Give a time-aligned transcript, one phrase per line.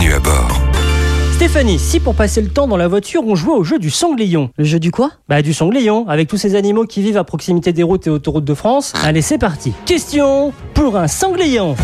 [0.00, 0.60] bienvenue à bord.
[1.34, 4.50] Stéphanie, si pour passer le temps dans la voiture, on jouait au jeu du sanglion
[4.56, 5.10] Le jeu du quoi?
[5.28, 8.44] Bah du sanglion, avec tous ces animaux qui vivent à proximité des routes et autoroutes
[8.44, 8.92] de France.
[9.02, 9.72] Allez, c'est parti.
[9.86, 11.76] Question pour un sanglion.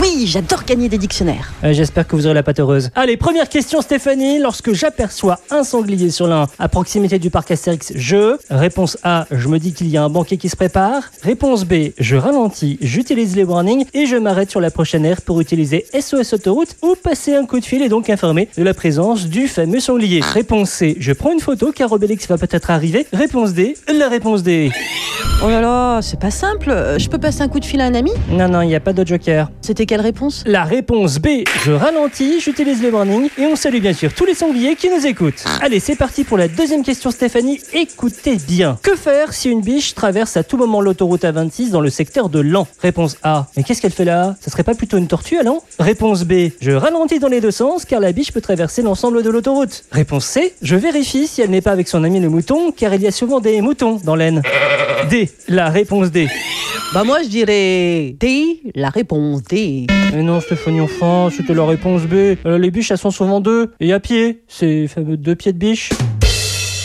[0.00, 1.52] Oui, j'adore gagner des dictionnaires.
[1.64, 2.90] Euh, J'espère que vous aurez la pâte heureuse.
[2.94, 4.38] Allez, première question Stéphanie.
[4.38, 8.36] Lorsque j'aperçois un sanglier sur l'un à proximité du parc Astérix, je...
[8.50, 11.02] Réponse A, je me dis qu'il y a un banquet qui se prépare.
[11.22, 15.40] Réponse B, je ralentis, j'utilise les warnings et je m'arrête sur la prochaine aire pour
[15.40, 19.26] utiliser SOS autoroute ou passer un coup de fil et donc informer de la présence
[19.26, 20.20] du fameux sanglier.
[20.20, 23.06] Réponse C, je prends une photo car Obélix va peut-être arriver.
[23.14, 24.70] Réponse D, la réponse D.
[25.44, 26.70] Oh là là, c'est pas simple.
[26.70, 28.10] Euh, Je peux passer un coup de fil à un ami?
[28.30, 29.50] Non, non, il n'y a pas de joker.
[29.60, 30.42] C'était quelle réponse?
[30.46, 34.34] La réponse B, je ralentis, j'utilise les warnings et on salue bien sûr tous les
[34.34, 35.44] sangliers qui nous écoutent.
[35.62, 38.78] Allez, c'est parti pour la deuxième question Stéphanie, écoutez bien.
[38.82, 42.40] Que faire si une biche traverse à tout moment l'autoroute A26 dans le secteur de
[42.40, 44.34] Lan Réponse A, mais qu'est-ce qu'elle fait là?
[44.40, 47.50] Ça serait pas plutôt une tortue à Lan Réponse B, je ralentis dans les deux
[47.50, 49.84] sens car la biche peut traverser l'ensemble de l'autoroute.
[49.92, 53.02] Réponse C, je vérifie si elle n'est pas avec son ami le mouton car il
[53.02, 54.42] y a souvent des moutons dans l'Aisne.
[55.10, 56.28] D, la réponse D.
[56.94, 59.86] Bah moi je dirais D, la réponse D.
[60.12, 62.36] Mais non, Stéphanie, enfin, c'était la réponse B.
[62.46, 63.72] Euh, les biches, elles sont souvent deux.
[63.80, 65.90] Et à pied, ces fameux deux pieds de biche.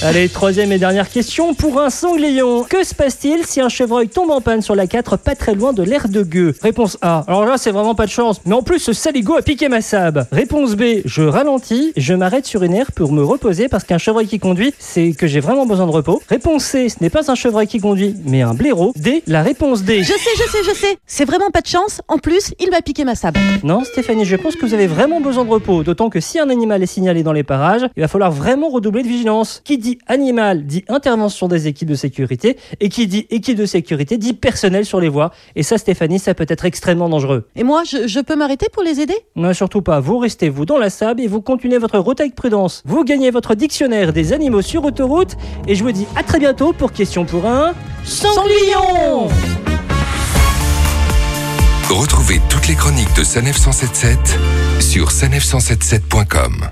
[0.00, 2.62] Allez, troisième et dernière question pour un sanglion.
[2.62, 5.72] Que se passe-t-il si un chevreuil tombe en panne sur la 4 pas très loin
[5.72, 6.54] de l'aire de gueux?
[6.62, 7.24] Réponse A.
[7.26, 8.40] Alors là, c'est vraiment pas de chance.
[8.46, 10.28] Mais en plus, ce saligo a piqué ma sable.
[10.30, 11.00] Réponse B.
[11.04, 14.72] Je ralentis, je m'arrête sur une aire pour me reposer parce qu'un chevreuil qui conduit,
[14.78, 16.22] c'est que j'ai vraiment besoin de repos.
[16.28, 16.88] Réponse C.
[16.88, 18.92] Ce n'est pas un chevreuil qui conduit, mais un blaireau.
[18.94, 19.24] D.
[19.26, 20.04] La réponse D.
[20.04, 20.98] Je sais, je sais, je sais.
[21.08, 22.02] C'est vraiment pas de chance.
[22.06, 23.40] En plus, il m'a piqué ma sable.
[23.64, 25.82] Non, Stéphanie, je pense que vous avez vraiment besoin de repos.
[25.82, 29.02] D'autant que si un animal est signalé dans les parages, il va falloir vraiment redoubler
[29.02, 29.60] de vigilance.
[29.64, 32.56] Qui dit animal dit intervention des équipes de sécurité.
[32.80, 35.30] Et qui dit équipe de sécurité dit personnel sur les voies.
[35.56, 37.46] Et ça, Stéphanie, ça peut être extrêmement dangereux.
[37.56, 39.16] Et moi, je, je peux m'arrêter pour les aider?
[39.36, 40.00] Non, surtout pas.
[40.00, 42.82] Vous restez, vous, dans la sable et vous continuez votre route avec prudence.
[42.84, 45.36] Vous gagnez votre dictionnaire des animaux sur autoroute.
[45.66, 49.28] Et je vous dis à très bientôt pour Question pour un sanglion
[51.88, 54.18] Retrouvez toutes les chroniques de Sanef 177
[54.80, 56.68] sur sanef177.com.